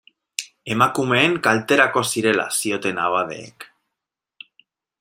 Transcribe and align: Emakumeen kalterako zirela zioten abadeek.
Emakumeen 0.75 1.35
kalterako 1.47 2.03
zirela 2.13 2.47
zioten 2.61 3.03
abadeek. 3.09 3.69